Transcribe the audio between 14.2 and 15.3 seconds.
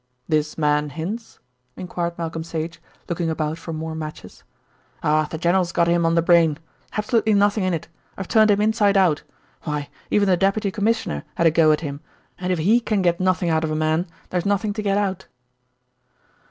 there's nothing to get out."